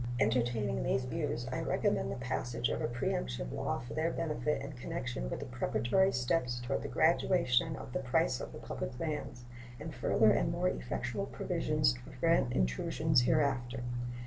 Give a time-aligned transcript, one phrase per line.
[0.19, 4.71] Entertaining these views, I recommend the passage of a preemption law for their benefit in
[4.73, 9.45] connection with the preparatory steps toward the graduation of the price of the public lands,
[9.79, 13.83] and further and more effectual provisions to prevent intrusions hereafter.